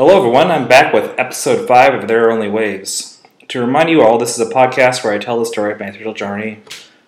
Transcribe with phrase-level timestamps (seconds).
[0.00, 0.50] Hello, everyone.
[0.50, 3.20] I'm back with episode 5 of There Are Only Waves.
[3.48, 5.90] To remind you all, this is a podcast where I tell the story of my
[5.90, 6.60] spiritual journey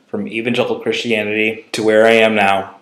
[0.08, 2.80] from evangelical Christianity to where I am now.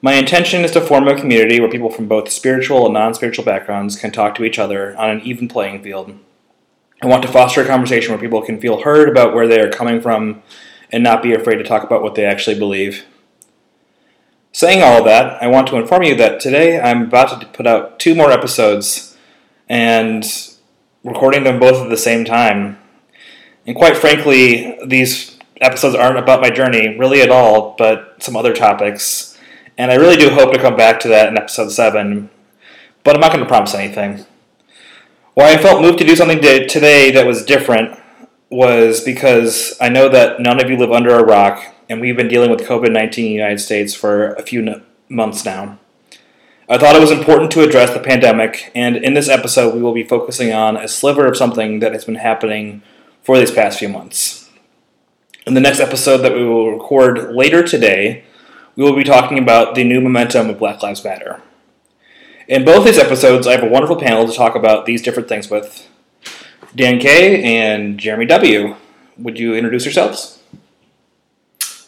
[0.00, 3.44] My intention is to form a community where people from both spiritual and non spiritual
[3.44, 6.16] backgrounds can talk to each other on an even playing field.
[7.02, 9.68] I want to foster a conversation where people can feel heard about where they are
[9.68, 10.44] coming from
[10.92, 13.04] and not be afraid to talk about what they actually believe.
[14.52, 17.66] Saying all of that, I want to inform you that today I'm about to put
[17.66, 19.10] out two more episodes
[19.68, 20.24] and
[21.02, 22.78] recording them both at the same time.
[23.66, 28.52] And quite frankly, these episodes aren't about my journey really at all, but some other
[28.52, 29.38] topics.
[29.76, 32.30] And I really do hope to come back to that in episode 7,
[33.02, 34.24] but I'm not going to promise anything.
[35.34, 37.98] Why I felt moved to do something today that was different
[38.50, 42.28] was because I know that none of you live under a rock, and we've been
[42.28, 45.78] dealing with COVID 19 in the United States for a few months now.
[46.66, 49.92] I thought it was important to address the pandemic, and in this episode, we will
[49.92, 52.80] be focusing on a sliver of something that has been happening
[53.22, 54.50] for these past few months.
[55.46, 58.24] In the next episode that we will record later today,
[58.76, 61.42] we will be talking about the new momentum of Black Lives Matter.
[62.48, 65.50] In both these episodes, I have a wonderful panel to talk about these different things
[65.50, 65.86] with
[66.74, 68.76] Dan K and Jeremy W.
[69.18, 70.42] Would you introduce yourselves?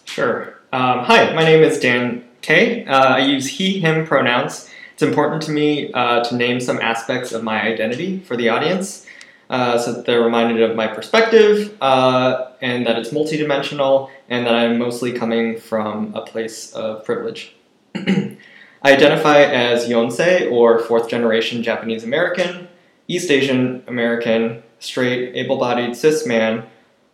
[0.04, 0.60] Sure.
[0.70, 2.84] Um, hi, my name is Dan K.
[2.84, 4.70] Uh, I use he, him pronouns.
[4.92, 9.04] It's important to me uh, to name some aspects of my identity for the audience
[9.50, 14.54] uh, so that they're reminded of my perspective uh, and that it's multidimensional and that
[14.54, 17.56] I'm mostly coming from a place of privilege.
[17.96, 18.38] I
[18.84, 22.68] identify as Yonsei or fourth generation Japanese American,
[23.08, 26.64] East Asian American, straight, able bodied cis man.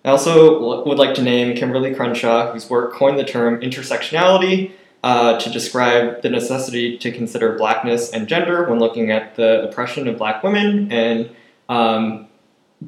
[0.05, 4.73] I also would like to name Kimberlé Crenshaw, whose work coined the term intersectionality
[5.03, 10.07] uh, to describe the necessity to consider blackness and gender when looking at the oppression
[10.07, 11.31] of black women and
[11.69, 12.29] um,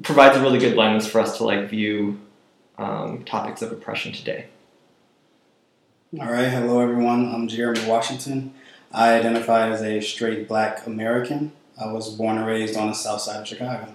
[0.03, 2.21] provides a really good lens for us to like view
[2.79, 4.47] um, topics of oppression today.
[6.21, 7.35] All right, hello everyone.
[7.35, 8.55] I'm Jeremy Washington.
[8.93, 11.53] I identify as a straight black American.
[11.81, 13.93] I was born and raised on the south side of Chicago.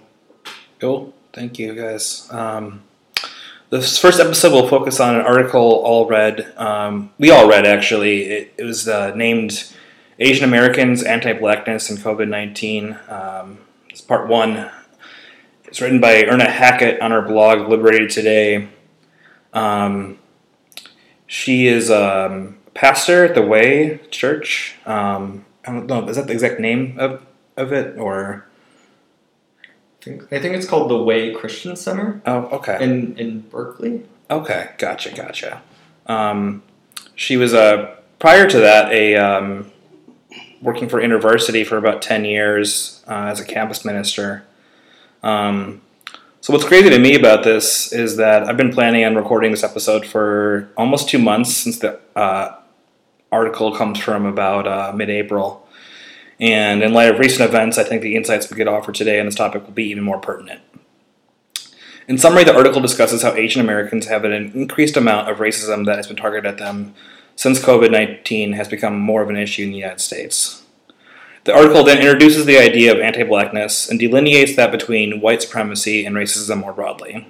[0.80, 1.14] Cool.
[1.32, 2.28] Thank you, guys.
[2.32, 2.84] Um,
[3.70, 6.54] this first episode will focus on an article all read.
[6.58, 8.24] Um, we all read actually.
[8.24, 9.72] It, it was uh, named
[10.18, 13.60] "Asian Americans, Anti-Blackness, and COVID-19." Um,
[13.90, 14.70] it's part one.
[15.66, 18.68] It's written by Erna Hackett on her blog Liberated Together.
[19.54, 20.18] Um,
[21.28, 24.78] she is a um, pastor at the Way Church.
[24.88, 26.08] Um, I don't know.
[26.10, 27.24] Is that the exact name of
[27.56, 28.49] of it or?
[30.10, 32.22] Think, I think it's called the Way Christian Center.
[32.26, 32.78] Oh, okay.
[32.84, 34.06] In in Berkeley.
[34.30, 35.62] Okay, gotcha, gotcha.
[36.06, 36.64] Um,
[37.16, 39.72] she was a uh, prior to that a um,
[40.62, 44.46] working for InterVarsity for about ten years uh, as a campus minister.
[45.24, 45.82] Um,
[46.42, 49.64] so what's crazy to me about this is that I've been planning on recording this
[49.64, 52.56] episode for almost two months since the uh,
[53.32, 55.68] article comes from about uh, mid-April.
[56.40, 59.26] And in light of recent events, I think the insights we get offered today on
[59.26, 60.62] this topic will be even more pertinent.
[62.08, 65.98] In summary, the article discusses how Asian Americans have an increased amount of racism that
[65.98, 66.96] has been targeted at them
[67.36, 70.64] since COVID 19 has become more of an issue in the United States.
[71.44, 76.06] The article then introduces the idea of anti blackness and delineates that between white supremacy
[76.06, 77.28] and racism more broadly.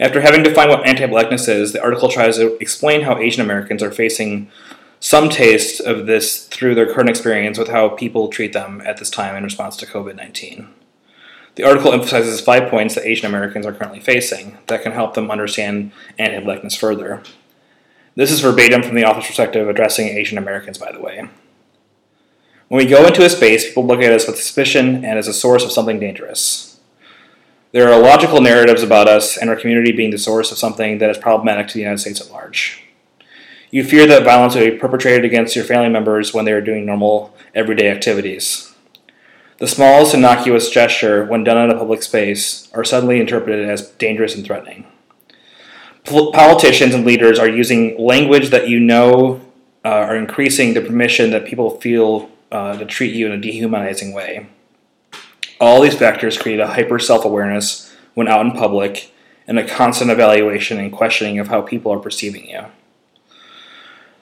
[0.00, 3.82] After having defined what anti blackness is, the article tries to explain how Asian Americans
[3.82, 4.50] are facing
[5.00, 9.10] some taste of this through their current experience with how people treat them at this
[9.10, 10.68] time in response to COVID 19.
[11.54, 15.30] The article emphasizes five points that Asian Americans are currently facing that can help them
[15.30, 17.22] understand anti blackness further.
[18.14, 21.28] This is verbatim from the author's perspective addressing Asian Americans, by the way.
[22.68, 25.32] When we go into a space, people look at us with suspicion and as a
[25.32, 26.80] source of something dangerous.
[27.72, 31.10] There are logical narratives about us and our community being the source of something that
[31.10, 32.87] is problematic to the United States at large.
[33.70, 36.86] You fear that violence will be perpetrated against your family members when they are doing
[36.86, 38.74] normal, everyday activities.
[39.58, 44.34] The smallest innocuous gesture, when done in a public space, are suddenly interpreted as dangerous
[44.34, 44.86] and threatening.
[46.04, 49.42] Politicians and leaders are using language that you know
[49.84, 54.14] uh, are increasing the permission that people feel uh, to treat you in a dehumanizing
[54.14, 54.46] way.
[55.60, 59.12] All these factors create a hyper self awareness when out in public
[59.46, 62.64] and a constant evaluation and questioning of how people are perceiving you.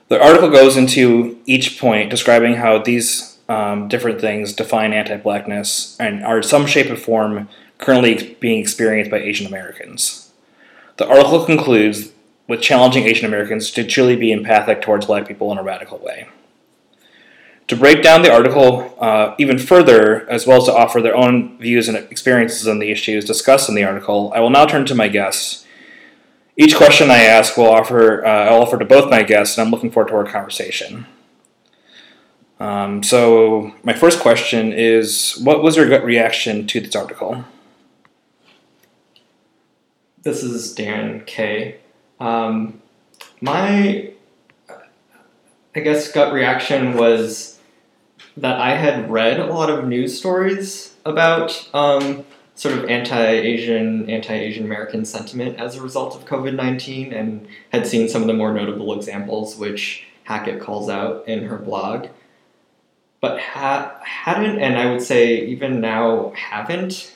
[0.09, 5.97] The article goes into each point describing how these um, different things define anti blackness
[5.99, 10.31] and are in some shape or form currently being experienced by Asian Americans.
[10.97, 12.11] The article concludes
[12.47, 16.27] with challenging Asian Americans to truly be empathic towards black people in a radical way.
[17.67, 21.57] To break down the article uh, even further, as well as to offer their own
[21.59, 24.95] views and experiences on the issues discussed in the article, I will now turn to
[24.95, 25.65] my guests.
[26.59, 29.71] Each question I ask will offer uh, I'll offer to both my guests, and I'm
[29.71, 31.05] looking forward to our conversation.
[32.59, 37.45] Um, so, my first question is What was your gut reaction to this article?
[40.23, 41.77] This is Dan K.
[42.19, 42.81] Um,
[43.39, 44.11] my,
[45.75, 47.59] I guess, gut reaction was
[48.35, 52.25] that I had read a lot of news stories about um,
[52.57, 58.09] sort of anti-Asian, anti-Asian American sentiment as a result of COVID nineteen, and had seen
[58.09, 62.07] some of the more notable examples, which Hackett calls out in her blog
[63.19, 67.15] but ha- hadn't, and I would say even now haven't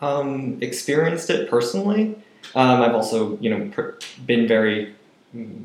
[0.00, 2.16] um, experienced it personally.
[2.54, 3.90] Um, I've also, you know, pr-
[4.26, 4.94] been very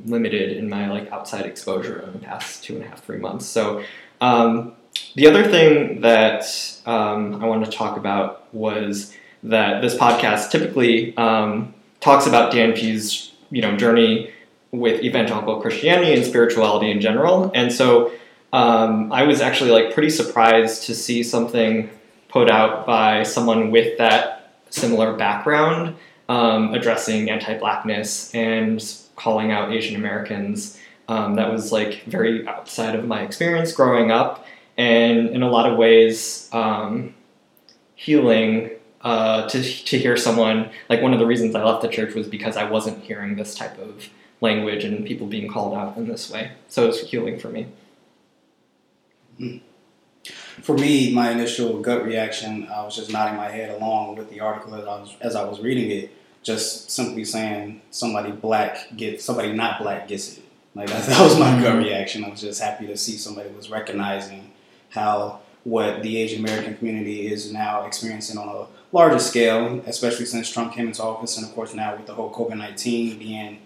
[0.05, 3.45] limited in my like outside exposure in the past two and a half, three months.
[3.45, 3.83] So
[4.19, 4.75] um,
[5.15, 6.45] the other thing that
[6.85, 13.31] um, I wanted to talk about was that this podcast typically um, talks about DNP's,
[13.49, 14.31] you know, journey
[14.71, 18.11] with evangelical Christianity and spirituality in general, and so
[18.53, 21.89] um, I was actually like pretty surprised to see something
[22.29, 25.95] put out by someone with that similar background
[26.31, 28.81] um, addressing anti-blackness and
[29.17, 30.79] calling out Asian Americans.
[31.09, 34.45] Um, that was like very outside of my experience growing up,
[34.77, 37.13] and in a lot of ways, um,
[37.95, 38.71] healing
[39.01, 42.27] uh, to to hear someone like one of the reasons I left the church was
[42.27, 44.09] because I wasn't hearing this type of
[44.41, 46.51] language and people being called out in this way.
[46.67, 47.67] So it's healing for me.
[50.61, 54.39] For me, my initial gut reaction, I was just nodding my head along with the
[54.39, 56.11] article as I was, as I was reading it,
[56.43, 60.43] just simply saying somebody black gets somebody not black gets it.
[60.75, 62.23] Like that, that was my gut reaction.
[62.23, 64.51] I was just happy to see somebody was recognizing
[64.91, 70.49] how what the Asian American community is now experiencing on a larger scale, especially since
[70.51, 73.59] Trump came into office, and of course now with the whole COVID nineteen being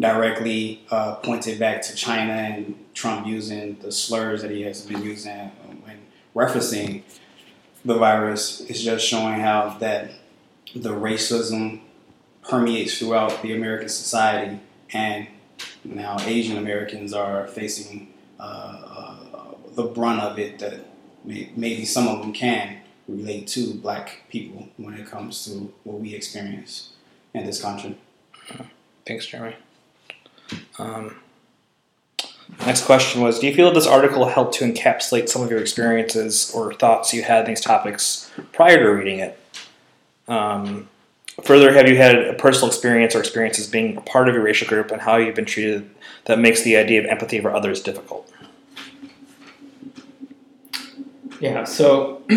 [0.00, 5.02] directly uh, pointed back to China and Trump using the slurs that he has been
[5.02, 5.50] using
[5.84, 5.98] when
[6.34, 7.02] referencing
[7.84, 10.12] the virus is just showing how that
[10.74, 11.80] the racism
[12.42, 14.58] permeates throughout the American society,
[14.92, 15.26] and
[15.84, 19.11] now Asian Americans are facing uh, uh,
[19.74, 20.58] the brunt of it.
[20.58, 20.86] That
[21.24, 22.78] may, maybe some of them can
[23.08, 26.90] relate to Black people when it comes to what we experience
[27.34, 27.96] in this country.
[29.06, 29.56] Thanks, Jeremy.
[30.78, 31.16] Um,
[32.66, 35.60] next question was Do you feel that this article helped to encapsulate some of your
[35.60, 39.38] experiences or thoughts you had in these topics prior to reading it?
[40.28, 40.88] Um,
[41.42, 44.68] further, have you had a personal experience or experiences being a part of your racial
[44.68, 45.90] group and how you've been treated
[46.26, 48.31] that makes the idea of empathy for others difficult?
[51.42, 52.22] Yeah, so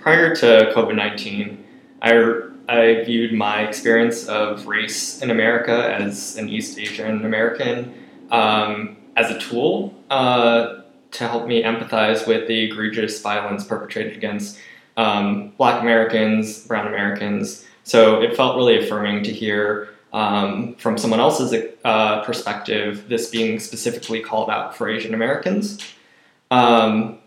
[0.00, 1.64] prior to COVID 19,
[2.00, 7.92] I I viewed my experience of race in America as an East Asian American
[8.30, 10.80] um, as a tool uh,
[11.10, 14.58] to help me empathize with the egregious violence perpetrated against
[14.96, 17.66] um, Black Americans, Brown Americans.
[17.84, 21.52] So it felt really affirming to hear um, from someone else's
[21.84, 25.78] uh, perspective this being specifically called out for Asian Americans.
[26.50, 27.18] Um,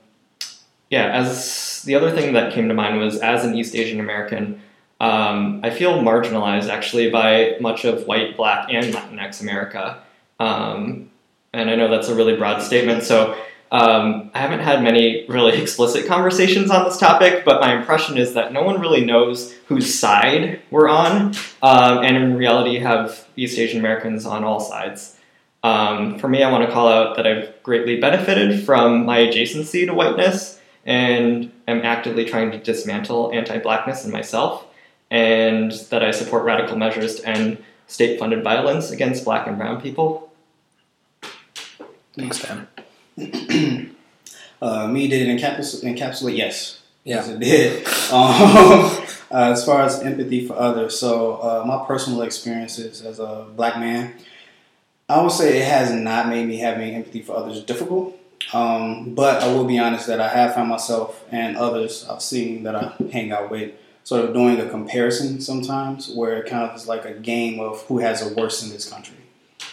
[0.91, 4.61] yeah, as the other thing that came to mind was as an East Asian American.
[4.99, 10.03] Um, I feel marginalized actually by much of white, black, and Latinx America.
[10.39, 11.09] Um,
[11.53, 13.35] and I know that's a really broad statement, so
[13.71, 18.33] um, I haven't had many really explicit conversations on this topic, but my impression is
[18.33, 21.33] that no one really knows whose side we're on,
[21.63, 25.17] um, and in reality, have East Asian Americans on all sides.
[25.63, 29.85] Um, for me, I want to call out that I've greatly benefited from my adjacency
[29.85, 34.65] to whiteness and am actively trying to dismantle anti blackness in myself
[35.11, 39.81] and that I support radical measures to end state funded violence against black and brown
[39.81, 40.31] people.
[42.15, 42.67] Thanks, Dan.
[44.61, 46.81] uh, me did it encapsulate, encapsulate yes.
[47.03, 47.15] Yeah.
[47.15, 47.87] Yes, it did.
[48.11, 48.27] Um,
[49.31, 53.79] uh, as far as empathy for others, so uh, my personal experiences as a black
[53.79, 54.15] man,
[55.07, 58.19] I would say it has not made me having empathy for others difficult.
[58.53, 62.63] Um, but I will be honest that I have found myself and others I've seen
[62.63, 63.71] that I hang out with
[64.03, 67.81] sort of doing a comparison sometimes where it kind of is like a game of
[67.83, 69.17] who has it worse in this country.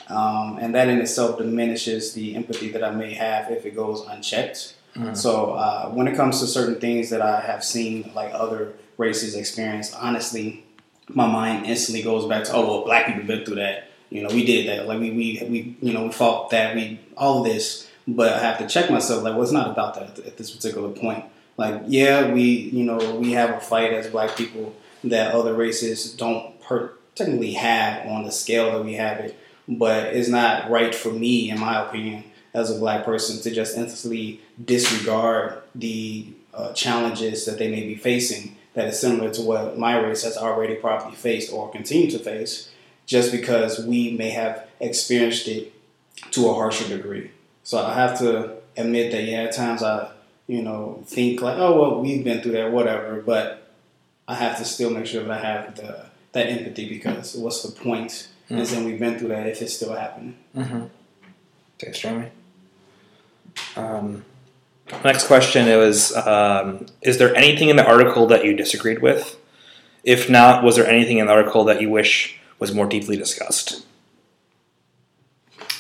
[0.09, 4.07] Um, and that in itself diminishes the empathy that I may have if it goes
[4.07, 4.75] unchecked.
[4.95, 5.15] Mm-hmm.
[5.15, 9.35] So uh, when it comes to certain things that I have seen like other races
[9.35, 10.65] experience, honestly,
[11.09, 13.91] my mind instantly goes back to, oh, well, black people been through that.
[14.11, 14.87] You know, we did that.
[14.87, 16.75] Like we, we, we you know, we fought that.
[16.75, 17.88] We, all this.
[18.09, 19.23] But I have to check myself.
[19.23, 21.25] Like, well, it's not about that at this particular point.
[21.57, 24.75] Like, yeah, we you know we have a fight as Black people
[25.05, 29.39] that other races don't per- technically have on the scale that we have it,
[29.69, 32.25] but it's not right for me, in my opinion,
[32.55, 37.95] as a Black person, to just instantly disregard the uh, challenges that they may be
[37.95, 42.19] facing that is similar to what my race has already probably faced or continue to
[42.19, 42.71] face,
[43.07, 45.73] just because we may have experienced it
[46.31, 47.31] to a harsher degree.
[47.69, 50.11] So I have to admit that yeah, at times I
[50.47, 53.71] you know think like oh well we've been through that whatever, but
[54.27, 57.71] I have to still make sure that I have the that empathy because what's the
[57.71, 58.29] point?
[58.47, 58.55] Mm-hmm.
[58.55, 60.39] And then we've been through that if it's still happening.
[60.57, 60.85] Mm-hmm.
[61.79, 62.31] Thanks, Jeremy.
[63.77, 64.25] Um,
[65.05, 69.37] next question it was um, Is there anything in the article that you disagreed with?
[70.05, 73.85] If not, was there anything in the article that you wish was more deeply discussed?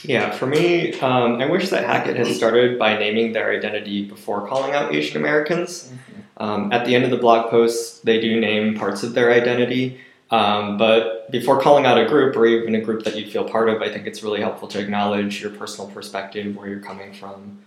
[0.04, 4.46] Yeah, for me, um, I wish that Hackett had started by naming their identity before
[4.46, 5.88] calling out Asian Americans.
[5.88, 6.42] Mm-hmm.
[6.42, 10.00] Um, at the end of the blog post, they do name parts of their identity,
[10.30, 13.68] um, but before calling out a group or even a group that you feel part
[13.68, 17.58] of, I think it's really helpful to acknowledge your personal perspective, where you're coming from.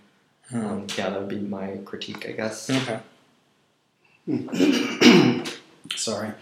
[0.48, 0.84] Hmm.
[0.96, 2.70] yeah, that would be my critique, I guess.
[2.70, 3.00] Okay.
[5.96, 6.32] Sorry.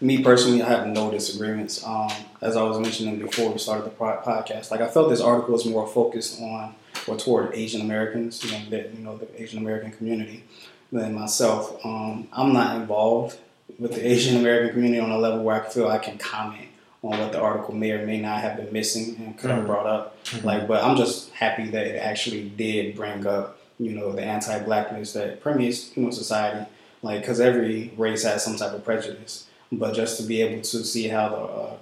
[0.00, 1.84] Me personally, I have no disagreements.
[1.84, 5.52] Um, as I was mentioning before we started the podcast, like I felt this article
[5.52, 6.74] was more focused on
[7.06, 10.44] or toward Asian Americans, you know, the, you know, the Asian American community
[10.92, 11.84] than myself.
[11.84, 13.38] Um, I'm not involved
[13.78, 16.68] with the Asian American community on a level where I feel I can comment
[17.02, 19.68] on what the article may or may not have been missing and could have mm-hmm.
[19.68, 20.24] brought up.
[20.24, 20.46] Mm-hmm.
[20.46, 25.14] Like, but I'm just happy that it actually did bring up, you know, the anti-blackness
[25.14, 26.66] that permeates, you know, society
[27.02, 29.46] like because every race has some type of prejudice.
[29.72, 31.76] But just to be able to see how the uh,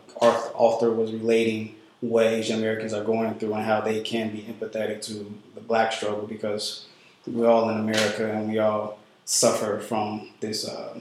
[0.55, 5.03] author was relating what Asian Americans are going through and how they can be empathetic
[5.07, 6.87] to the black struggle because
[7.27, 10.99] we're all in America and we all suffer from this uh,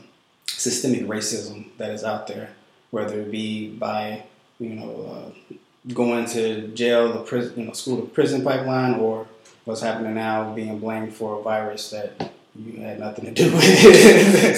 [0.47, 2.49] systemic racism that is out there,
[2.91, 4.23] whether it be by
[4.59, 5.53] you know uh,
[5.93, 9.27] going to jail, the prison, you know, school to prison pipeline, or
[9.65, 13.63] what's happening now, being blamed for a virus that you had nothing to do with
[13.65, 14.55] it.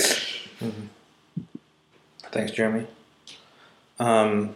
[0.59, 0.85] mm-hmm.
[2.31, 2.87] Thanks, Jeremy.
[3.99, 4.55] Um,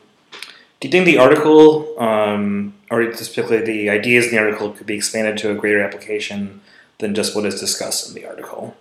[0.79, 4.95] do you think the article, um, or specifically the ideas in the article, could be
[4.95, 6.61] expanded to a greater application
[6.99, 8.75] than just what is discussed in the article?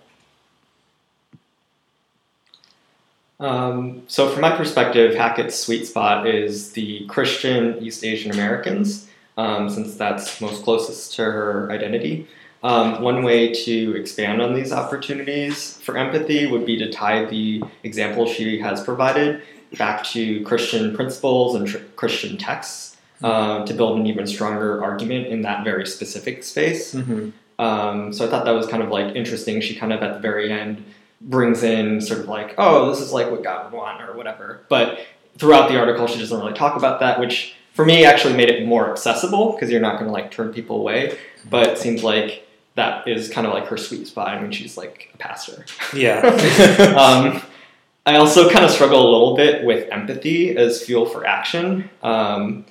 [3.39, 9.69] Um, so, from my perspective, Hackett's sweet spot is the Christian East Asian Americans, um,
[9.69, 12.27] since that's most closest to her identity.
[12.63, 17.61] Um, one way to expand on these opportunities for empathy would be to tie the
[17.83, 19.41] example she has provided
[19.77, 25.27] back to Christian principles and tr- Christian texts uh, to build an even stronger argument
[25.27, 26.93] in that very specific space.
[26.93, 27.29] Mm-hmm.
[27.59, 29.59] Um, so I thought that was kind of like interesting.
[29.61, 30.83] She kind of at the very end
[31.21, 34.65] brings in sort of like, oh, this is like what God would want or whatever.
[34.69, 34.99] But
[35.37, 38.65] throughout the article, she doesn't really talk about that, which for me actually made it
[38.65, 41.17] more accessible because you're not going to like turn people away.
[41.49, 44.29] But it seems like that is kind of like her sweet spot.
[44.29, 45.65] I mean, she's like a pastor.
[45.95, 46.21] Yeah.
[46.97, 47.41] um,
[48.05, 51.89] I also kind of struggle a little bit with empathy as fuel for action.
[52.01, 52.65] Um,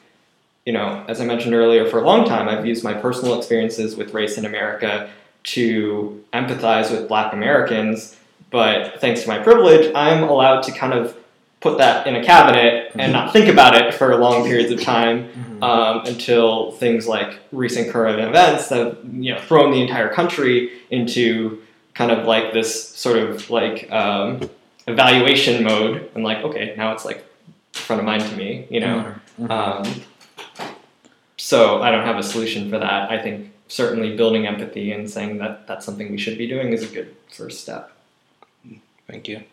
[0.66, 3.96] you know, as I mentioned earlier, for a long time, I've used my personal experiences
[3.96, 5.10] with race in America
[5.44, 8.16] to empathize with Black Americans.
[8.50, 11.16] But thanks to my privilege, I'm allowed to kind of
[11.62, 13.12] put that in a cabinet and mm-hmm.
[13.12, 15.62] not think about it for long periods of time mm-hmm.
[15.62, 21.62] um, until things like recent current events have you know thrown the entire country into
[21.94, 24.50] kind of like this sort of like um,
[24.88, 27.24] evaluation mode and like okay now it's like
[27.72, 29.50] front of mind to me you know mm-hmm.
[29.50, 30.02] um,
[31.36, 35.38] so I don't have a solution for that I think certainly building empathy and saying
[35.38, 37.92] that that's something we should be doing is a good first step
[39.06, 39.44] thank you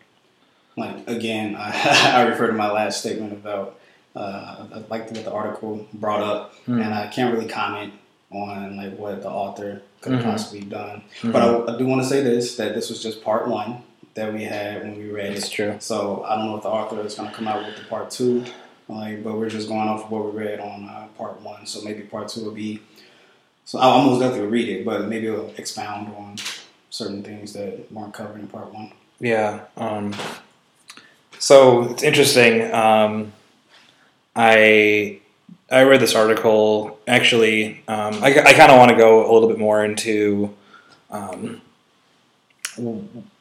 [0.76, 3.78] like again, I, I refer to my last statement about
[4.16, 6.80] uh, I like what the article brought up, mm-hmm.
[6.80, 7.92] and I can't really comment
[8.32, 10.30] on like what the author could mm-hmm.
[10.30, 11.02] possibly done.
[11.18, 11.32] Mm-hmm.
[11.32, 13.82] But I, I do want to say this: that this was just part one
[14.14, 15.52] that we had when we read It's it.
[15.52, 15.76] true.
[15.78, 18.10] So I don't know if the author is going to come out with the part
[18.10, 18.44] two,
[18.88, 21.66] like, but we're just going off of what we read on uh, part one.
[21.66, 22.82] So maybe part two will be.
[23.64, 26.36] So I'll almost definitely read it, but maybe it'll expound on
[26.90, 28.92] certain things that weren't covered in part one.
[29.20, 29.66] Yeah.
[29.76, 30.12] Um,
[31.40, 32.72] so it's interesting.
[32.72, 33.32] Um,
[34.36, 35.20] I
[35.70, 37.00] I read this article.
[37.08, 40.54] Actually, um, I, I kind of want to go a little bit more into
[41.10, 41.62] um,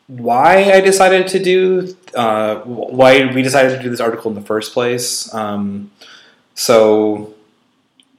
[0.07, 4.45] why I decided to do uh, why we decided to do this article in the
[4.47, 5.31] first place.
[5.33, 5.91] Um,
[6.55, 7.33] so,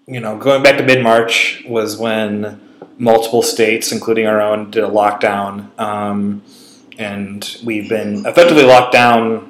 [0.07, 2.61] you know, going back to mid March was when
[2.99, 6.43] multiple states, including our own, did a lockdown, um,
[6.99, 9.50] and we've been effectively locked down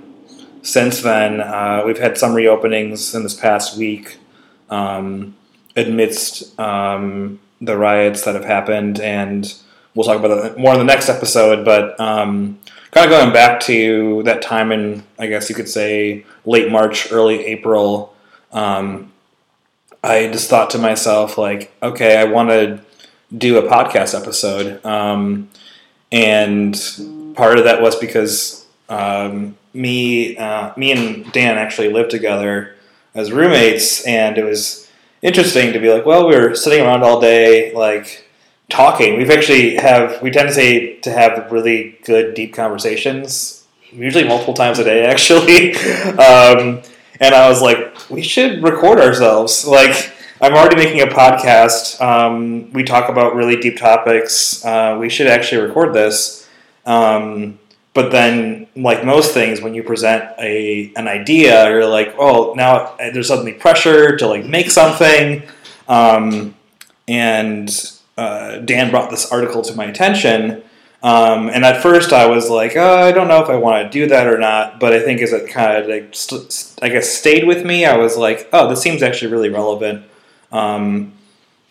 [0.62, 1.40] since then.
[1.40, 4.18] Uh, we've had some reopenings in this past week,
[4.68, 5.36] um,
[5.76, 9.54] amidst um, the riots that have happened, and
[9.94, 11.64] we'll talk about that more in the next episode.
[11.64, 12.58] But um,
[12.90, 17.12] kind of going back to that time in, I guess you could say, late March,
[17.12, 18.14] early April.
[18.52, 19.12] Um,
[20.02, 22.80] I just thought to myself, like, okay, I want to
[23.36, 24.84] do a podcast episode.
[24.84, 25.50] Um,
[26.10, 26.74] and
[27.34, 32.74] part of that was because um, me, uh, me and Dan actually lived together
[33.14, 34.88] as roommates, and it was
[35.22, 38.28] interesting to be like, well, we were sitting around all day, like
[38.68, 39.16] talking.
[39.16, 44.54] We've actually have we tend to say to have really good, deep conversations, usually multiple
[44.54, 45.74] times a day, actually.
[46.16, 46.82] um,
[47.20, 49.66] and I was like, we should record ourselves.
[49.66, 52.00] Like, I'm already making a podcast.
[52.00, 54.64] Um, we talk about really deep topics.
[54.64, 56.48] Uh, we should actually record this.
[56.86, 57.58] Um,
[57.92, 62.94] but then, like most things, when you present a an idea, you're like, oh, now
[62.98, 65.42] there's suddenly pressure to like make something.
[65.88, 66.54] Um,
[67.08, 67.68] and
[68.16, 70.62] uh, Dan brought this article to my attention.
[71.02, 73.90] Um, and at first, I was like, oh, I don't know if I want to
[73.90, 74.78] do that or not.
[74.78, 77.96] But I think as it kind of, like, st- I guess, stayed with me, I
[77.96, 80.04] was like, oh, this seems actually really relevant
[80.52, 81.14] um,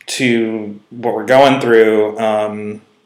[0.08, 2.18] to what we're going through.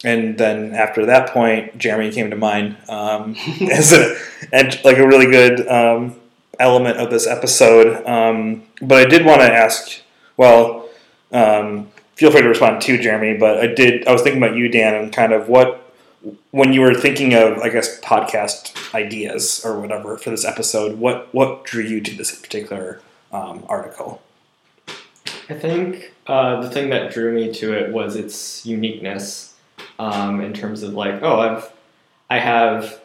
[0.03, 3.35] And then after that point, Jeremy came to mind um,
[3.71, 4.17] as a
[4.51, 6.15] like a really good um,
[6.59, 8.05] element of this episode.
[8.05, 10.01] Um, but I did want to ask,
[10.35, 10.89] well,
[11.31, 13.37] um, feel free to respond to Jeremy.
[13.37, 14.05] But I did.
[14.07, 15.79] I was thinking about you, Dan, and kind of what
[16.51, 20.99] when you were thinking of, I guess, podcast ideas or whatever for this episode.
[20.99, 24.21] What what drew you to this particular um, article?
[25.49, 29.52] I think uh, the thing that drew me to it was its uniqueness
[30.03, 31.71] um, in terms of like, oh, I've
[32.29, 32.99] I have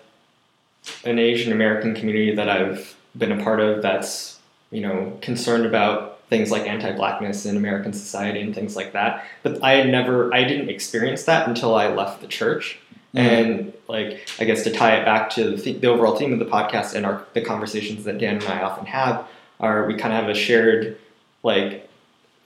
[1.05, 4.38] an Asian American community that I've been a part of that's
[4.70, 9.25] you know concerned about things like anti-blackness in American society and things like that.
[9.42, 12.79] But I had never, I didn't experience that until I left the church.
[13.14, 13.18] Mm-hmm.
[13.18, 16.44] And like, I guess to tie it back to the, the overall theme of the
[16.44, 19.27] podcast and our the conversations that Dan and I often have
[19.59, 20.99] are we kind of have a shared
[21.42, 21.88] like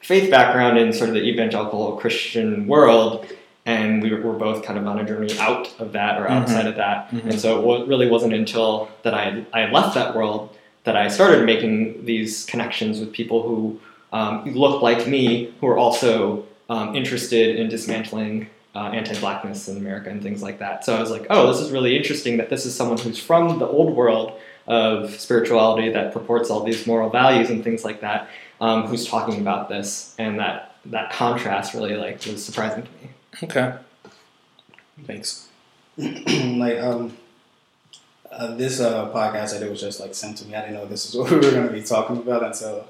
[0.01, 3.27] faith background in sort of the evangelical Christian world,
[3.65, 6.69] and we were both kind of on a journey out of that or outside mm-hmm.
[6.69, 7.11] of that.
[7.11, 7.29] Mm-hmm.
[7.31, 11.47] And so it really wasn't until that I I left that world that I started
[11.47, 13.81] making these connections with people who
[14.13, 20.11] um, look like me, who are also um, interested in dismantling uh, anti-blackness in America
[20.11, 20.85] and things like that.
[20.85, 23.59] So I was like, oh, this is really interesting that this is someone who's from
[23.59, 24.33] the old world
[24.67, 28.29] of spirituality that purports all these moral values and things like that,
[28.61, 33.12] um, who's talking about this, and that that contrast really like was surprising to me.
[33.43, 33.75] Okay,
[35.07, 35.49] thanks.
[35.97, 37.17] like um,
[38.31, 40.55] uh, this uh, podcast I did was just like sent to me.
[40.55, 42.87] I didn't know this is what we were going to be talking about until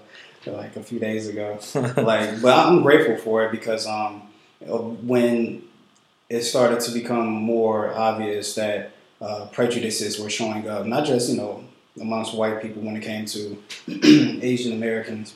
[0.46, 1.59] like a few days ago.
[1.96, 4.22] like, but I'm grateful for it because um,
[4.61, 5.62] when
[6.28, 11.37] it started to become more obvious that uh, prejudices were showing up, not just you
[11.37, 11.64] know
[12.00, 13.62] amongst white people when it came to
[14.42, 15.35] Asian Americans,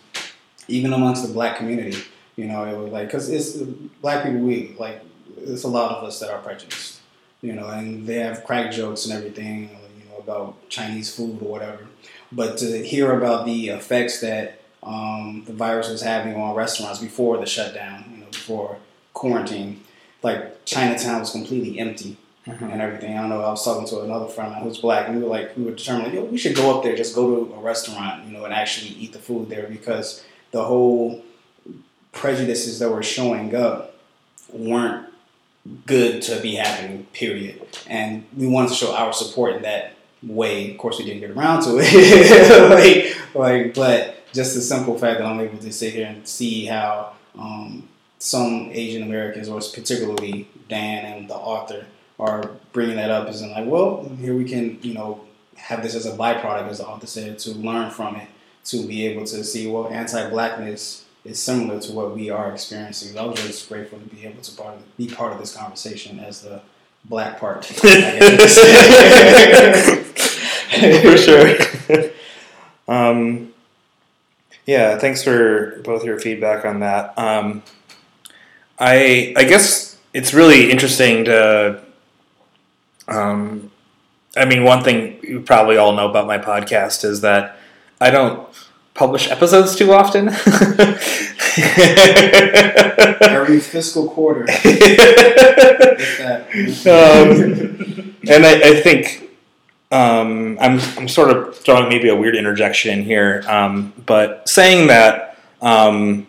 [0.69, 2.03] even amongst the black community.
[2.37, 3.57] You know, it was like because it's
[4.01, 4.41] black people.
[4.41, 5.01] We like
[5.39, 7.01] it's a lot of us that are prejudiced.
[7.43, 11.49] You know, and they have crack jokes and everything You know about Chinese food or
[11.49, 11.87] whatever.
[12.33, 17.39] But to hear about the effects that um, the virus was having on restaurants before
[17.39, 18.79] the shutdown, you know, before
[19.13, 19.83] quarantine,
[20.23, 22.65] like Chinatown was completely empty mm-hmm.
[22.65, 23.17] and everything.
[23.17, 23.43] I don't know.
[23.43, 26.15] I was talking to another friend who's black, and we were like, we were determined,
[26.15, 28.91] yo, we should go up there, just go to a restaurant, you know, and actually
[28.91, 31.23] eat the food there because the whole
[32.17, 33.95] prejudices that were showing up
[34.53, 35.07] weren't
[35.87, 37.07] good to be happening.
[37.13, 37.61] Period.
[37.89, 40.73] And we wanted to show our support in that way.
[40.73, 43.17] Of course, we didn't get around to it.
[43.35, 46.65] like, like, but just the simple fact that I'm able to sit here and see
[46.65, 51.87] how um, some Asian Americans, or particularly Dan and the author,
[52.19, 55.21] are bringing that up is in like, well, here we can, you know,
[55.57, 58.29] have this as a byproduct, as the author said, to learn from it,
[58.65, 63.19] to be able to see, well, anti-blackness is similar to what we are experiencing.
[63.19, 66.19] I was just grateful to be able to part of, be part of this conversation
[66.21, 66.61] as the
[67.05, 67.65] black part.
[67.77, 67.89] For
[71.17, 71.57] sure.
[72.89, 73.53] um,
[74.67, 77.17] yeah, thanks for both your feedback on that.
[77.17, 77.63] Um,
[78.79, 81.83] I I guess it's really interesting to.
[83.09, 83.71] Um,
[84.37, 87.59] I mean, one thing you probably all know about my podcast is that
[88.01, 88.49] I don't
[88.97, 90.29] publish episodes too often.
[93.23, 94.47] Every fiscal quarter.
[96.87, 99.31] Um, and I, I think
[99.91, 104.89] um, I'm, I'm sort of throwing maybe a weird interjection in here, um, but saying
[104.89, 106.27] that um,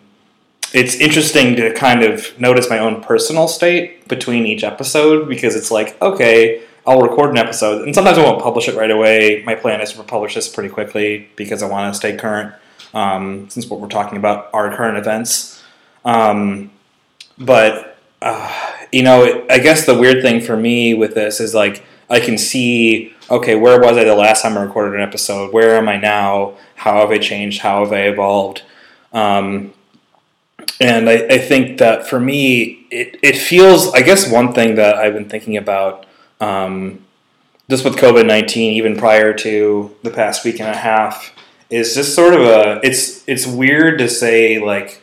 [0.73, 5.71] it's interesting to kind of notice my own personal state between each episode because it's
[5.71, 9.43] like, okay, I'll record an episode, and sometimes I won't publish it right away.
[9.45, 12.55] My plan is to publish this pretty quickly because I want to stay current,
[12.93, 15.61] um, since what we're talking about are current events.
[16.05, 16.71] Um,
[17.37, 21.83] but uh, you know, I guess the weird thing for me with this is like
[22.09, 25.53] I can see, okay, where was I the last time I recorded an episode?
[25.53, 26.55] Where am I now?
[26.75, 27.61] How have I changed?
[27.61, 28.63] How have I evolved?
[29.11, 29.73] Um,
[30.79, 34.95] and I, I think that for me, it, it feels, I guess, one thing that
[34.95, 36.05] I've been thinking about
[36.39, 37.05] um,
[37.69, 41.33] just with COVID 19, even prior to the past week and a half,
[41.69, 45.01] is just sort of a, it's, it's weird to say, like,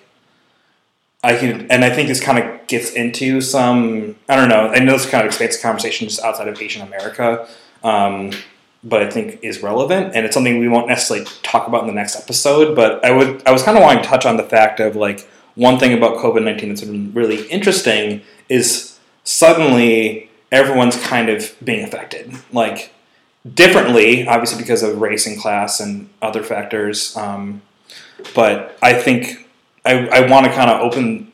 [1.23, 4.79] I can, and I think this kind of gets into some, I don't know, I
[4.79, 7.49] know this kind of expands the conversation just outside of Asian America,
[7.83, 8.31] um,
[8.85, 11.94] but I think is relevant, and it's something we won't necessarily talk about in the
[11.94, 12.77] next episode.
[12.77, 15.27] But I would, I was kind of wanting to touch on the fact of like
[15.55, 18.20] one thing about COVID nineteen that's been really interesting
[18.51, 22.93] is suddenly everyone's kind of being affected, like
[23.55, 27.17] differently, obviously because of race and class and other factors.
[27.17, 27.61] Um,
[28.35, 29.49] but I think
[29.85, 31.33] I, I want to kind of open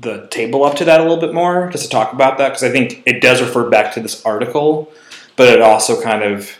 [0.00, 2.64] the table up to that a little bit more, just to talk about that, because
[2.64, 4.92] I think it does refer back to this article,
[5.36, 6.50] but it also kind of,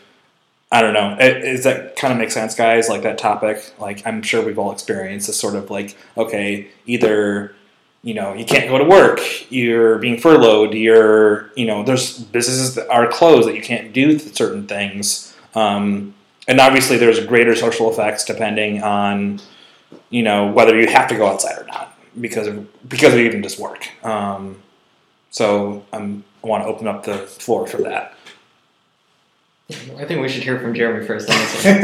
[0.71, 2.88] I don't know, does that kind of make sense, guys?
[2.88, 7.55] Like that topic, like I'm sure we've all experienced this sort of like, okay, either
[8.05, 9.19] you know you can't go to work,
[9.51, 14.19] you're being furloughed, you're you know there's businesses that are closed that you can't do
[14.19, 16.14] certain things, um,
[16.47, 19.40] and obviously there's greater social effects depending on
[20.11, 23.43] you know whether you have to go outside or not because of because of even
[23.43, 23.88] just work.
[24.05, 24.62] Um,
[25.31, 28.14] so I'm, I want to open up the floor for that.
[29.71, 31.29] I think we should hear from Jeremy first.
[31.29, 31.75] on this one.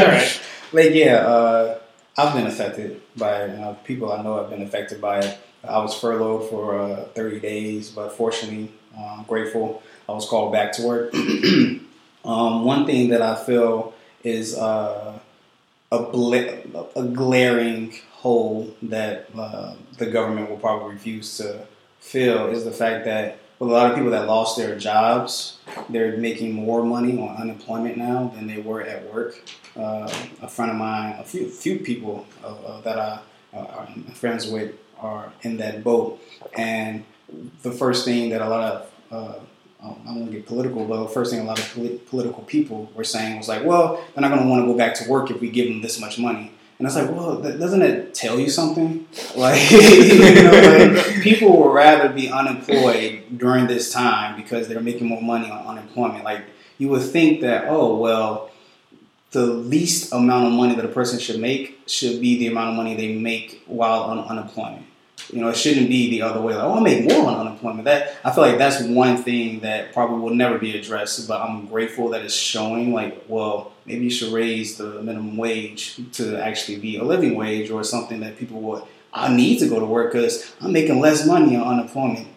[0.00, 0.40] All right.
[0.72, 1.78] Like yeah, uh,
[2.18, 3.60] I've been affected by it.
[3.60, 5.38] Uh, people I know have been affected by it.
[5.62, 10.52] I was furloughed for uh, 30 days, but fortunately, uh, I'm grateful I was called
[10.52, 11.14] back to work.
[12.24, 15.16] um, one thing that I feel is uh,
[15.92, 15.96] a,
[16.96, 21.68] a glaring hole that uh, the government will probably refuse to
[22.00, 26.16] fill is the fact that with a lot of people that lost their jobs, they're
[26.16, 29.40] making more money on unemployment now than they were at work.
[29.76, 30.10] Uh,
[30.42, 33.20] a friend of mine, a few few people uh, uh, that I
[33.56, 36.20] uh, am friends with are in that boat,
[36.54, 37.04] and
[37.62, 39.38] the first thing that a lot of uh,
[39.82, 42.42] I don't want to get political, but the first thing a lot of polit- political
[42.42, 45.08] people were saying was like, well, they're not going to want to go back to
[45.08, 46.52] work if we give them this much money.
[46.78, 49.06] And it's like, well, that, doesn't it tell you something?
[49.36, 55.06] Like, you know, like, people would rather be unemployed during this time because they're making
[55.06, 56.24] more money on unemployment.
[56.24, 56.42] Like,
[56.78, 58.50] you would think that, oh, well,
[59.30, 62.76] the least amount of money that a person should make should be the amount of
[62.76, 64.86] money they make while on unemployment.
[65.30, 66.54] You know, it shouldn't be the other way.
[66.54, 67.84] Like, oh, I make more on unemployment.
[67.84, 71.28] That I feel like that's one thing that probably will never be addressed.
[71.28, 72.92] But I'm grateful that it's showing.
[72.92, 77.70] Like, well, maybe you should raise the minimum wage to actually be a living wage
[77.70, 78.82] or something that people would.
[79.12, 82.28] I need to go to work because I'm making less money on unemployment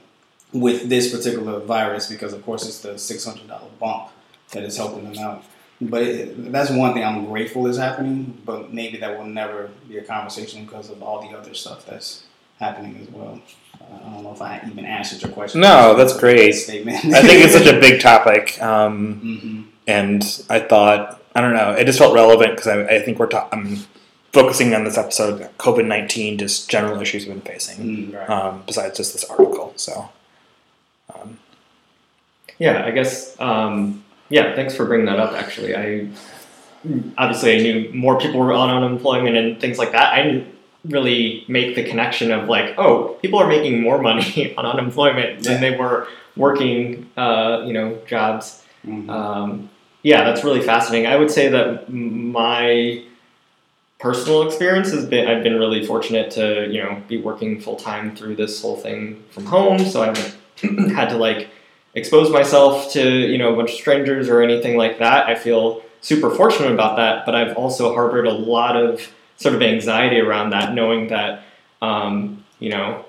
[0.54, 4.10] with this particular virus because, of course, it's the six hundred dollar bump
[4.52, 5.46] that is helping them out.
[5.80, 8.38] But it, that's one thing I'm grateful is happening.
[8.46, 12.26] But maybe that will never be a conversation because of all the other stuff that's
[12.62, 13.41] happening as well.
[13.82, 15.60] Uh, I don't know if I even answered your question.
[15.62, 16.54] No, that's great.
[16.69, 16.97] Statement.
[17.13, 21.71] I think it's such a big topic, um, hmm and I thought I don't know,
[21.74, 23.78] it just felt relevant because I, I think we're ta- I'm
[24.32, 28.30] focusing on this episode COVID nineteen, just general issues we've been facing, Mm, right.
[28.30, 29.74] um, besides just this article.
[29.76, 30.10] So.
[31.13, 31.39] Um,
[32.60, 33.36] Yeah, I guess.
[33.39, 35.34] Um, yeah, thanks for bringing that up.
[35.34, 36.08] Actually, I
[37.17, 40.13] obviously I knew more people were on unemployment and things like that.
[40.13, 40.47] I didn't
[40.86, 45.62] really make the connection of like, oh, people are making more money on unemployment than
[45.62, 48.63] they were working, uh, you know, jobs.
[48.86, 49.10] Mhm.
[49.10, 49.70] Um,
[50.04, 51.08] yeah, that's really fascinating.
[51.08, 53.04] I would say that my
[54.00, 58.15] personal experience has been I've been really fortunate to you know be working full time
[58.15, 61.50] through this whole thing from home, so I haven't had to like
[61.94, 65.28] expose myself to you know a bunch of strangers or anything like that.
[65.28, 69.08] I feel super fortunate about that, but I've also harbored a lot of
[69.42, 71.44] sort of anxiety around that, knowing that
[71.82, 73.06] um, you know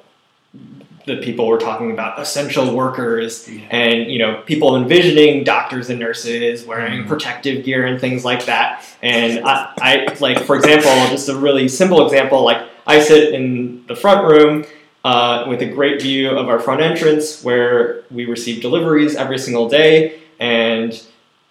[1.05, 6.65] the people were talking about essential workers and you know people envisioning doctors and nurses
[6.65, 7.09] wearing Mhm.
[7.09, 8.85] protective gear and things like that.
[9.03, 13.85] And I, I like for example just a really simple example like i sit in
[13.89, 14.65] the front room
[15.05, 19.69] uh, with a great view of our front entrance where we receive deliveries every single
[19.69, 20.21] day.
[20.39, 20.93] And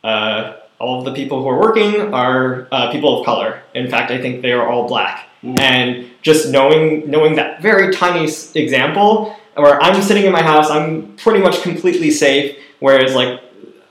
[0.06, 4.08] uh, all of the people who are working are uh, people of color in fact
[4.12, 5.60] i think they are all black Mm.
[5.60, 5.88] and
[6.22, 10.92] just knowing knowing that very tiny s- example where I'm sitting in my house, I'm
[11.18, 12.48] pretty much completely safe.
[12.80, 13.42] Whereas, like,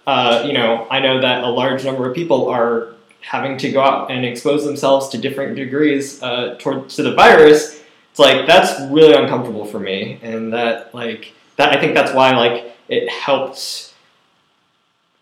[0.07, 3.81] uh, you know, I know that a large number of people are having to go
[3.83, 7.83] out and expose themselves to different degrees uh, toward to the virus.
[8.13, 12.31] It's like that's really uncomfortable for me, and that like that I think that's why
[12.45, 13.90] like it helped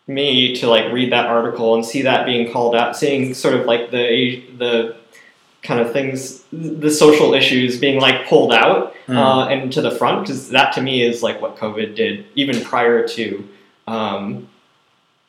[0.08, 3.66] me to like read that article and see that being called out, seeing sort of
[3.66, 4.96] like the the
[5.62, 9.16] kind of things, the social issues being like pulled out Mm.
[9.16, 12.62] uh, and to the front because that to me is like what COVID did even
[12.62, 13.48] prior to,
[13.86, 14.46] um,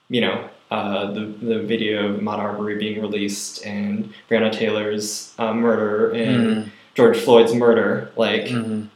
[0.09, 5.53] you know, uh, the the video of Ahmaud Arbery being released and Breonna Taylor's uh,
[5.53, 6.69] murder and Mm.
[6.95, 8.11] George Floyd's murder.
[8.17, 8.87] Like Mhm.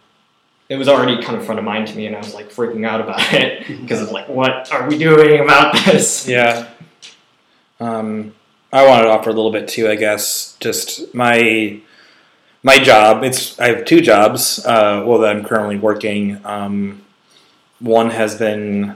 [0.73, 2.85] It was already kind of front of mind to me, and I was like freaking
[2.85, 6.27] out about it because of like what are we doing about this?
[6.27, 6.67] Yeah.
[7.79, 8.33] Um,
[8.71, 9.87] I wanted to offer a little bit too.
[9.87, 11.79] I guess just my
[12.63, 13.23] my job.
[13.23, 14.65] It's I have two jobs.
[14.65, 16.43] Uh, well, that I'm currently working.
[16.43, 17.03] Um,
[17.79, 18.95] one has been,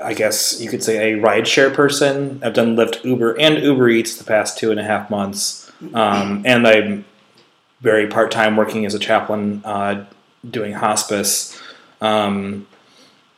[0.00, 2.40] I guess you could say, a rideshare person.
[2.44, 6.42] I've done Lyft, Uber, and Uber Eats the past two and a half months, um,
[6.46, 7.04] and I'm
[7.80, 10.04] very part time working as a chaplain, uh,
[10.48, 11.60] doing hospice.
[12.00, 12.66] Um,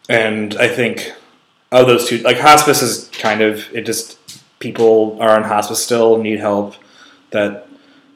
[0.08, 1.12] and I think
[1.70, 4.18] of those two, like hospice is kind of it just
[4.58, 6.74] people are on hospice still need help.
[7.30, 7.68] That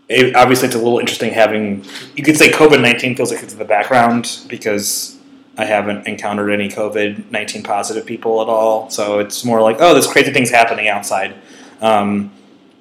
[0.09, 1.85] it, obviously it's a little interesting having
[2.17, 5.19] you could say COVID nineteen feels like it's in the background because
[5.59, 8.91] I haven't encountered any COVID nineteen positive people at all.
[8.91, 11.35] So it's more like oh, this crazy thing's happening outside.
[11.81, 12.33] Um,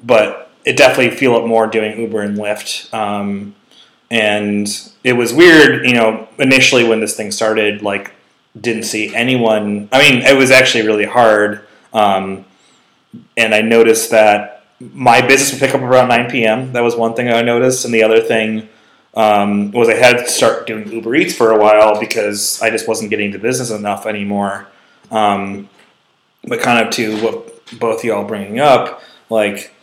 [0.04, 2.94] but it definitely feel it more doing Uber and Lyft.
[2.94, 3.56] Um,
[4.12, 4.68] and
[5.06, 8.14] it was weird, you know, initially when this thing started, like
[8.60, 9.88] didn't see anyone.
[9.92, 11.66] I mean, it was actually really hard.
[11.94, 12.44] Um,
[13.38, 16.74] and I noticed that my business would pick up around 9 p.m.
[16.74, 17.86] That was one thing I noticed.
[17.86, 18.68] And the other thing
[19.14, 22.90] um, was I had to start doing Uber Eats for a while because I just
[22.90, 24.68] wasn't getting to business enough anymore.
[25.10, 25.70] Um,
[26.44, 29.74] but kind of to what both y'all bringing up, like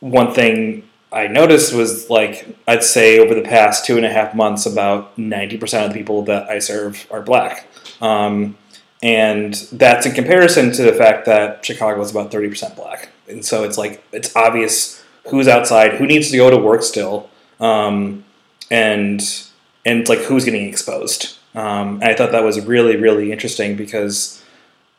[0.00, 4.34] one thing I noticed was like I'd say over the past two and a half
[4.34, 7.66] months, about ninety percent of the people that I serve are black,
[8.00, 8.56] um,
[9.02, 13.44] and that's in comparison to the fact that Chicago is about thirty percent black, and
[13.44, 18.24] so it's like it's obvious who's outside, who needs to go to work still, um,
[18.70, 19.22] and
[19.86, 21.36] and like who's getting exposed.
[21.54, 24.42] Um, and I thought that was really really interesting because.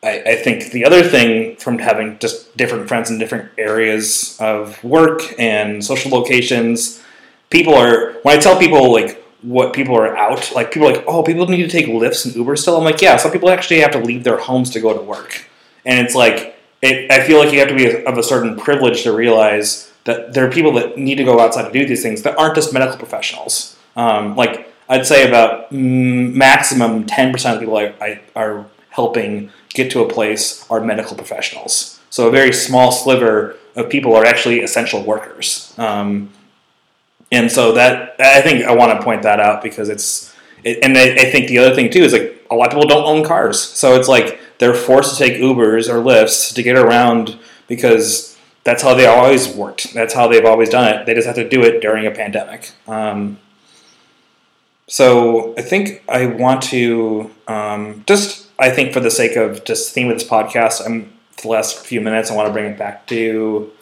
[0.02, 4.82] I, I think the other thing from having just different friends in different areas of
[4.82, 7.02] work and social locations,
[7.50, 11.04] people are when I tell people like what people are out, like people are like,
[11.06, 12.76] oh, people need to take Lyfts and Uber still.
[12.76, 15.44] I'm like, yeah, some people actually have to leave their homes to go to work,
[15.84, 19.02] and it's like it, I feel like you have to be of a certain privilege
[19.02, 22.22] to realize that there are people that need to go outside to do these things
[22.22, 23.76] that aren't just medical professionals.
[23.96, 29.90] Um, like I'd say about maximum ten percent of people I, I are helping get
[29.92, 32.00] to a place are medical professionals.
[32.10, 35.72] So a very small sliver of people are actually essential workers.
[35.78, 36.30] Um,
[37.32, 40.98] and so that I think I want to point that out because it's it, and
[40.98, 43.24] I, I think the other thing too is like a lot of people don't own
[43.24, 48.36] cars, so it's like they're forced to take Ubers or Lyfts to get around because
[48.64, 49.94] that's how they always worked.
[49.94, 51.06] That's how they've always done it.
[51.06, 52.72] They just have to do it during a pandemic.
[52.86, 53.38] Um,
[54.86, 59.92] so I think I want to um, just I think for the sake of just
[59.94, 63.06] theme of this podcast, I'm the last few minutes I want to bring it back
[63.06, 63.72] to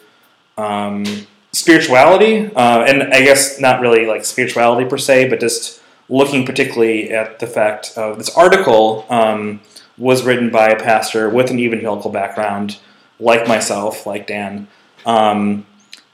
[0.57, 1.05] um,
[1.53, 7.11] spirituality, uh, and I guess not really like spirituality per se, but just looking particularly
[7.11, 9.61] at the fact of this article um,
[9.99, 12.79] was written by a pastor with an evangelical background,
[13.19, 14.69] like myself, like Dan,
[15.05, 15.67] um,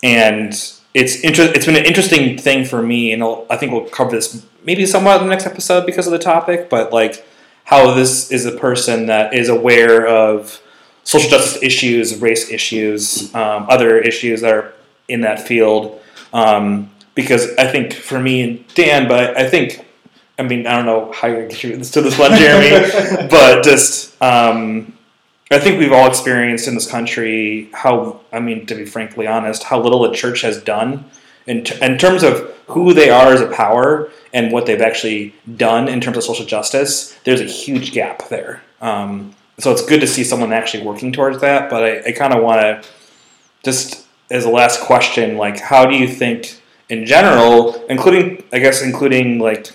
[0.02, 0.52] and
[0.94, 4.12] it's inter- it's been an interesting thing for me, and I'll, I think we'll cover
[4.12, 7.26] this maybe somewhat in the next episode because of the topic, but like
[7.64, 10.60] how this is a person that is aware of
[11.02, 14.74] social justice issues, race issues, um, other issues that are
[15.08, 16.00] in that field.
[16.32, 19.86] Um, because I think for me and Dan, but I think,
[20.38, 23.28] I mean, I don't know how you're going to contribute this to this one, Jeremy,
[23.30, 24.96] but just, um,
[25.50, 29.62] I think we've all experienced in this country how, I mean, to be frankly honest,
[29.62, 31.04] how little the church has done
[31.46, 35.34] in, t- in terms of who they are as a power and what they've actually
[35.56, 38.62] done in terms of social justice, there's a huge gap there.
[38.80, 41.70] Um, so it's good to see someone actually working towards that.
[41.70, 42.88] But I, I kind of want to
[43.62, 48.82] just as a last question, like, how do you think in general, including, I guess,
[48.82, 49.70] including like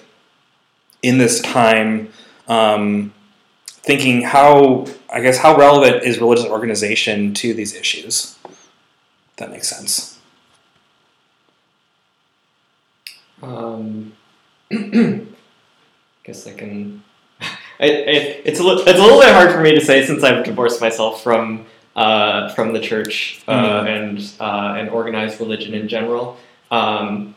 [1.02, 2.12] in this time,
[2.48, 3.14] um,
[3.68, 8.38] thinking how, I guess, how relevant is religious organization to these issues?
[8.46, 10.19] If that makes sense.
[13.42, 14.14] Um,
[16.24, 17.04] guess I can.
[17.42, 20.24] I, it, it's a li- it's a little bit hard for me to say since
[20.24, 23.88] I've divorced myself from uh, from the church uh, Mhm.
[23.88, 26.38] and uh, and organized religion in general.
[26.72, 27.36] Um,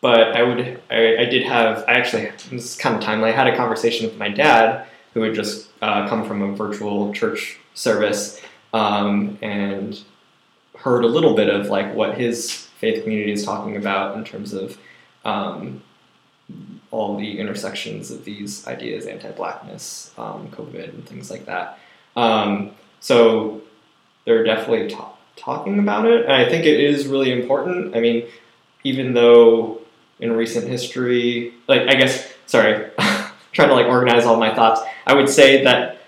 [0.00, 3.30] but I would I, I did have I actually this is kind of timely.
[3.30, 7.12] I had a conversation with my dad who had just uh, come from a virtual
[7.14, 8.40] church service
[8.72, 10.00] um, and
[10.78, 14.52] heard a little bit of like what his faith community is talking about in terms
[14.52, 14.76] of
[15.24, 15.82] um,
[16.90, 21.78] all the intersections of these ideas, anti-blackness, um, COVID, and things like that.
[22.16, 23.62] Um, so
[24.24, 27.96] they're definitely ta- talking about it, and I think it is really important.
[27.96, 28.26] I mean,
[28.84, 29.80] even though
[30.20, 32.90] in recent history, like I guess, sorry,
[33.52, 35.98] trying to like organize all my thoughts, I would say that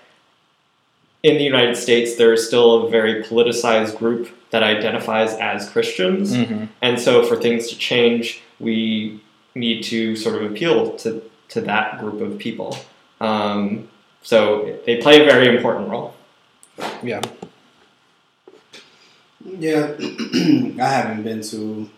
[1.23, 6.33] in the United States, there is still a very politicized group that identifies as Christians.
[6.33, 6.65] Mm-hmm.
[6.83, 9.21] And so, for things to change, we
[9.53, 12.77] need to sort of appeal to, to that group of people.
[13.21, 13.89] Um,
[14.21, 16.15] so, they play a very important role.
[17.03, 17.21] Yeah.
[19.45, 21.89] Yeah, I haven't been to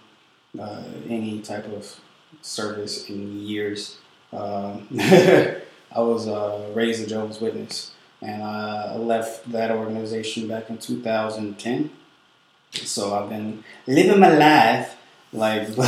[0.59, 1.99] uh, any type of
[2.41, 3.97] service in years.
[4.33, 7.91] Um, I was uh, raised a Jehovah's Witness,
[8.21, 11.89] and I left that organization back in 2010.
[12.73, 14.96] So I've been living my life,
[15.33, 15.87] like, but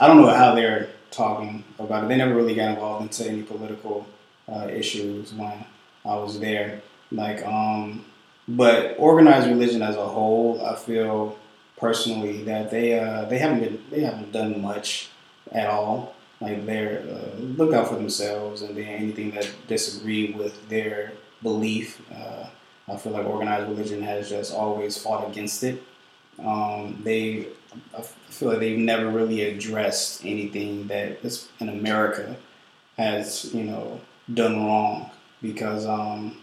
[0.00, 2.08] I don't know how they're talking about it.
[2.08, 4.06] They never really got involved into any political
[4.48, 5.64] uh, issues when
[6.04, 6.82] I was there.
[7.10, 8.04] Like, um,
[8.48, 11.38] but organized religion as a whole, I feel
[11.78, 15.10] personally that they uh, they haven't been they haven't done much
[15.52, 16.14] at all.
[16.40, 22.00] Like they're uh, look out for themselves and then anything that disagree with their belief.
[22.12, 22.46] Uh,
[22.86, 25.82] I feel like organized religion has just always fought against it.
[26.38, 27.48] Um, they
[28.34, 31.18] feel like they've never really addressed anything that
[31.60, 32.36] in America
[32.96, 34.00] has you know
[34.32, 35.10] done wrong
[35.42, 36.36] because um,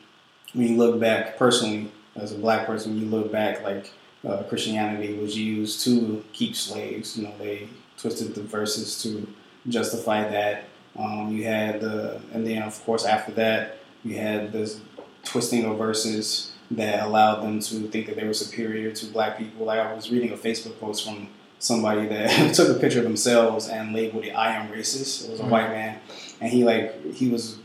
[0.54, 3.92] when you look back personally as a black person, you look back like
[4.28, 7.18] uh, Christianity was used to keep slaves.
[7.18, 9.28] You know, they twisted the verses to
[9.68, 10.66] justify that.
[10.98, 14.82] Um, you had the, and then of course after that, you had this
[15.24, 19.66] twisting of verses that allowed them to think that they were superior to black people.
[19.66, 21.30] Like I was reading a Facebook post from
[21.62, 25.40] somebody that took a picture of themselves and labeled it "I am racist." It was
[25.40, 25.50] a Mhm.
[25.50, 26.00] white man,
[26.42, 27.56] and he like he was.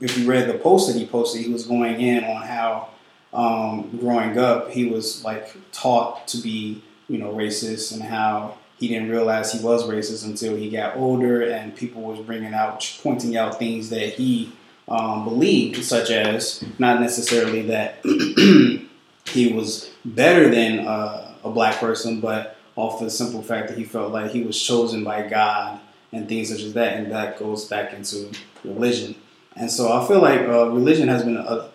[0.00, 2.88] If you read the post that he posted, he was going in on how
[3.32, 8.88] um, growing up he was like taught to be you know racist and how he
[8.88, 13.36] didn't realize he was racist until he got older and people was bringing out pointing
[13.36, 14.52] out things that he
[14.88, 17.96] um, believed such as not necessarily that
[19.30, 23.84] he was better than uh, a black person but off the simple fact that he
[23.84, 25.80] felt like he was chosen by god
[26.12, 28.30] and things such as that and that goes back into
[28.64, 29.14] religion
[29.56, 31.68] and so i feel like uh, religion has been a,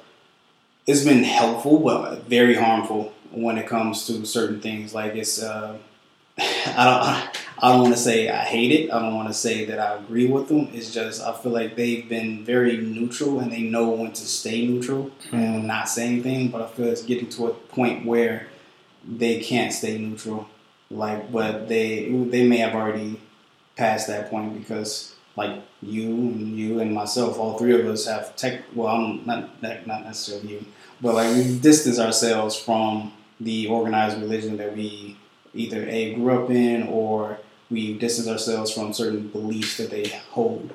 [0.88, 5.78] it's been helpful but very harmful when it comes to certain things like it's uh,
[6.38, 8.92] I don't I don't want to say I hate it.
[8.92, 10.70] I don't want to say that I agree with them.
[10.74, 14.66] It's just I feel like they've been very neutral and they know when to stay
[14.66, 16.50] neutral and not say anything.
[16.50, 18.48] But I feel it's getting to a point where
[19.08, 20.48] they can't stay neutral.
[20.92, 23.20] Like, but they they may have already
[23.78, 28.36] passed that point because like you and you and myself, all three of us have
[28.36, 28.62] tech.
[28.76, 30.66] Well, I'm not not necessarily you,
[31.02, 35.18] but like we distance ourselves from the organized religion that we
[35.54, 40.74] either a grew up in or we distance ourselves from certain beliefs that they hold.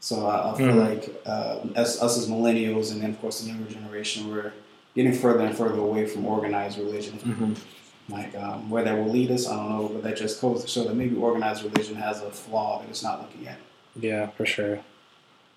[0.00, 0.88] So I, I feel Mhm.
[0.88, 4.52] like uh, as us as millennials and then of course the younger generation, we're
[4.94, 7.14] getting further and further away from organized religion.
[7.18, 7.52] Mm-hmm.
[8.08, 10.68] Like um, where that will lead us, I don't know, but that just goes to
[10.68, 13.58] show that maybe organized religion has a flaw that it's not looking at.
[13.98, 14.78] Yeah, for sure.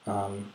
[0.07, 0.51] Um,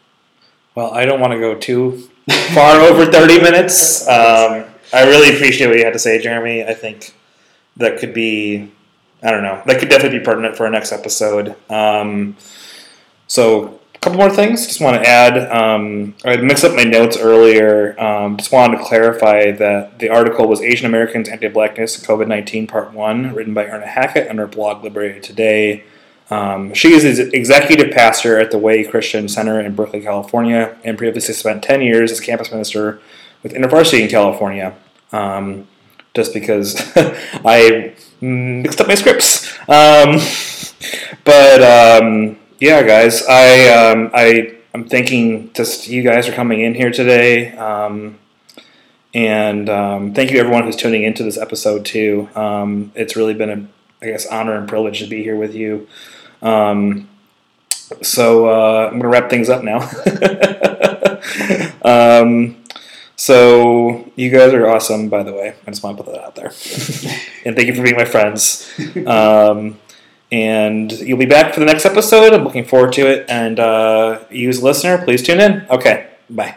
[0.75, 2.09] well, I don't want to go too
[2.53, 4.09] far over 30 minutes.
[4.09, 6.65] Um, I really appreciate what you had to say, Jeremy.
[6.65, 7.15] I think
[7.77, 8.73] that could be,
[9.23, 11.55] I don't know, that could definitely be pertinent for our next episode.
[11.71, 12.37] Um,
[13.29, 14.67] so, couple more things.
[14.67, 15.51] Just want to add.
[15.51, 17.99] Um, I mixed up my notes earlier.
[18.01, 22.93] Um, just wanted to clarify that the article was Asian Americans Anti-Blackness COVID nineteen Part
[22.93, 25.83] One, written by Erna Hackett on her blog Liberated Together.
[26.31, 31.35] Um, she is executive pastor at the Way Christian Center in Berkeley, California, and previously
[31.35, 33.01] spent ten years as campus minister
[33.43, 34.75] with InterVarsity in California.
[35.13, 35.67] Um,
[36.15, 39.59] just because I mixed up my scripts.
[39.69, 40.21] Um,
[41.25, 46.75] but um, yeah, guys, I um, I I'm thinking just you guys are coming in
[46.75, 48.19] here today, um,
[49.13, 52.29] and um, thank you everyone who's tuning into this episode too.
[52.35, 53.69] Um, it's really been a
[54.03, 55.89] I guess honor and privilege to be here with you.
[56.43, 57.09] Um,
[58.03, 59.81] so uh, I'm gonna wrap things up now.
[62.23, 62.57] um,
[63.17, 65.55] so you guys are awesome, by the way.
[65.67, 66.47] I just want to put that out there,
[67.45, 68.71] and thank you for being my friends.
[69.07, 69.79] Um,
[70.33, 72.33] and you'll be back for the next episode.
[72.33, 73.27] I'm looking forward to it.
[73.29, 75.67] And uh, you, as a listener, please tune in.
[75.71, 76.57] Okay, bye.